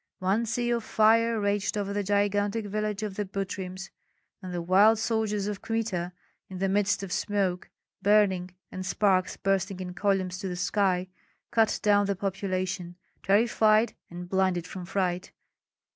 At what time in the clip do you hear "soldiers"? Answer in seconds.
4.97-5.45